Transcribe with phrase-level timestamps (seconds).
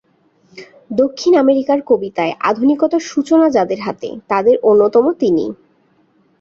[0.91, 5.45] দক্ষিণ আমেরিকার কবিতায় আধুনিকতার সূচনা যাদের হাতে, তাদের অন্যতম তিনি।